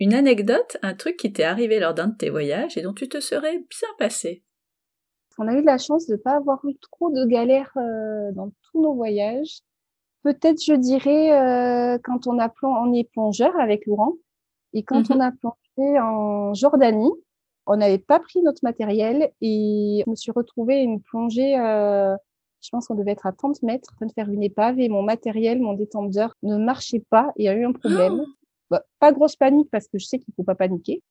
[0.00, 3.08] Une anecdote, un truc qui t'est arrivé lors d'un de tes voyages et dont tu
[3.08, 4.44] te serais bien passé.
[5.38, 8.50] On a eu la chance de ne pas avoir eu trop de galères euh, dans
[8.70, 9.60] tous nos voyages.
[10.22, 14.14] Peut-être, je dirais, euh, quand on, a on est plongeur avec Laurent
[14.72, 15.16] et quand mhm.
[15.16, 17.12] on a plongé en Jordanie,
[17.66, 22.16] on n'avait pas pris notre matériel et je me suis retrouvée une plongée, euh,
[22.60, 24.88] je pense qu'on devait être à 30 mètres, en train de faire une épave et
[24.88, 27.32] mon matériel, mon détendeur ne marchait pas.
[27.36, 28.24] Il y a eu un problème.
[28.24, 28.37] Oh
[28.70, 31.02] bah, pas grosse panique parce que je sais qu'il faut pas paniquer,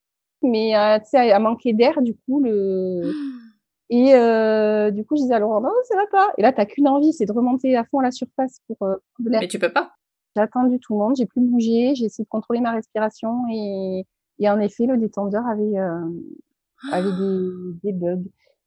[0.42, 3.12] mais euh, tu sais, à manquer d'air, du coup, le...
[3.90, 6.34] Et euh, du coup, je disais à Laurent, non, ça va pas.
[6.38, 8.96] Et là, t'as qu'une envie, c'est de remonter à fond à la surface pour euh,
[9.20, 9.40] de l'air.
[9.40, 9.94] Mais tu peux pas.
[10.36, 14.06] J'ai attendu tout le monde, j'ai plus bougé, j'ai essayé de contrôler ma respiration et,
[14.40, 16.02] et en effet, le détendeur avait, euh,
[16.92, 18.26] avait des, des bugs.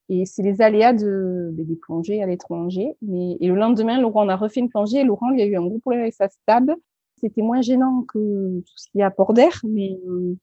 [0.08, 2.96] Et c'est les aléas de, des plongées à l'étranger.
[3.02, 5.54] Mais, et le lendemain, Laurent, on a refait une plongée et Laurent, lui, a eu
[5.54, 6.74] un gros problème avec sa stable
[7.20, 10.36] c'était moins gênant que tout ce qui est apport d'air, mais euh,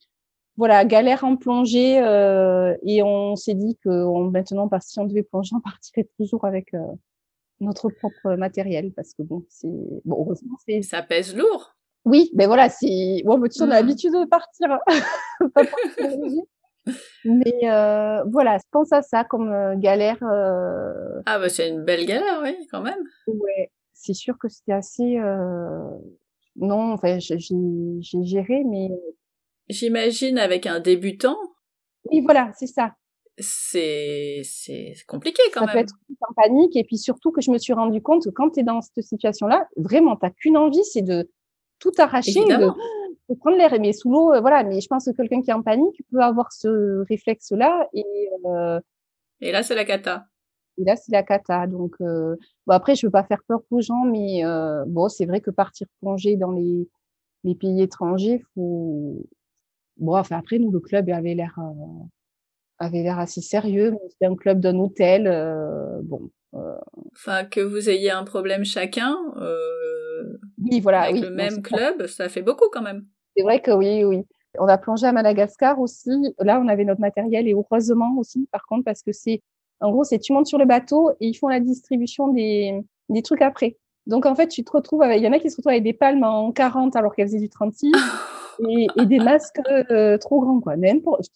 [0.55, 5.55] voilà, galère en plongée euh, et on s'est dit que maintenant, si on devait plonger,
[5.55, 6.79] on partirait toujours avec euh,
[7.59, 9.67] notre propre matériel parce que bon, c'est
[10.05, 11.75] bon heureusement c'est ça pèse lourd.
[12.05, 13.69] Oui, mais voilà, c'est bon, tu on a mmh.
[13.69, 14.79] l'habitude de partir,
[17.25, 17.59] mais
[18.31, 20.17] voilà, je pense à ça comme galère.
[21.25, 23.03] Ah bah c'est une belle galère, oui, quand même.
[23.27, 25.19] Ouais, c'est sûr que c'était assez
[26.57, 28.89] non, enfin, j'ai géré, mais.
[29.69, 31.37] J'imagine avec un débutant.
[32.11, 32.93] Oui, voilà, c'est ça.
[33.39, 34.41] C'est
[35.07, 35.69] compliqué quand même.
[35.69, 38.29] Ça peut être en panique et puis surtout que je me suis rendu compte que
[38.29, 41.29] quand tu es dans cette situation-là, vraiment, tu qu'une envie, c'est de
[41.79, 43.77] tout arracher, de, prendre l'air.
[43.79, 44.63] Mais sous l'eau, euh, voilà.
[44.63, 48.05] Mais je pense que quelqu'un qui est en panique peut avoir ce réflexe-là et.
[48.45, 48.79] Euh,
[49.41, 50.25] et là, c'est la cata.
[50.77, 51.67] Et là, c'est la cata.
[51.67, 55.25] Donc, euh, bon, après, je veux pas faire peur aux gens, mais euh, bon, c'est
[55.25, 56.87] vrai que partir plonger dans les,
[57.43, 59.27] les pays étrangers, faut.
[59.97, 62.03] Bon, enfin, après, nous, le club avait l'air euh,
[62.77, 63.95] avait l'air assez sérieux.
[64.09, 65.23] C'était un club d'un hôtel.
[66.03, 66.29] Bon.
[67.13, 69.15] Enfin, que vous ayez un problème chacun.
[70.59, 71.01] oui, voilà.
[71.01, 73.05] Avec oui, le même club, ça fait beaucoup quand même.
[73.35, 74.23] C'est vrai que oui, oui.
[74.59, 76.11] On a plongé à Madagascar aussi.
[76.39, 79.41] Là, on avait notre matériel et heureusement aussi, par contre, parce que c'est
[79.81, 83.21] en gros, c'est tu montes sur le bateau et ils font la distribution des, des
[83.21, 83.77] trucs après.
[84.07, 85.83] Donc, en fait, tu te retrouves avec, il y en a qui se retrouvent avec
[85.83, 87.91] des palmes en 40 alors qu'elles faisaient du 36
[88.69, 89.59] et, et des masques
[89.91, 90.75] euh, trop grands, quoi.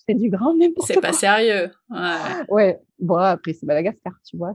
[0.08, 1.70] C'est du grand, n'importe C'est pas sérieux.
[1.90, 2.46] Ouais.
[2.50, 2.80] ouais.
[3.00, 4.54] Bon, après, c'est Madagascar, tu vois.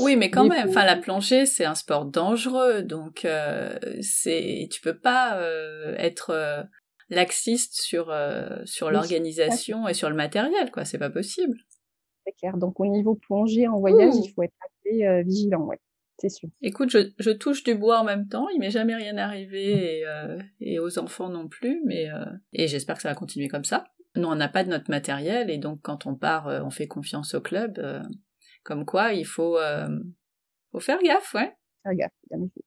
[0.00, 2.82] Oui, mais quand même, enfin, la plongée, c'est un sport dangereux.
[2.82, 6.62] Donc, euh, c'est, tu peux pas euh, être euh,
[7.10, 8.14] laxiste sur,
[8.64, 10.84] sur l'organisation et sur le matériel, quoi.
[10.84, 11.58] C'est pas possible.
[12.56, 15.80] Donc au niveau plongée en voyage, il faut être assez euh, vigilant, ouais.
[16.18, 16.48] C'est sûr.
[16.62, 18.48] Écoute, je, je, touche du bois en même temps.
[18.50, 22.68] Il m'est jamais rien arrivé et, euh, et aux enfants non plus, mais euh, et
[22.68, 23.84] j'espère que ça va continuer comme ça.
[24.14, 27.34] Nous, on n'a pas de notre matériel et donc quand on part, on fait confiance
[27.34, 27.80] au club.
[28.62, 29.58] comme quoi, il faut,
[30.70, 31.52] faut faire gaffe, ouais.
[31.82, 32.64] Faire gaffe, bien effet.